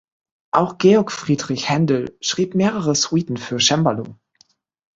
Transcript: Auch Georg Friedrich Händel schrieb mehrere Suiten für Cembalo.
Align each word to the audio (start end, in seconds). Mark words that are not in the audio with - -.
Auch 0.49 0.79
Georg 0.79 1.11
Friedrich 1.11 1.69
Händel 1.69 2.17
schrieb 2.21 2.55
mehrere 2.55 2.95
Suiten 2.95 3.37
für 3.37 3.59
Cembalo. 3.59 4.15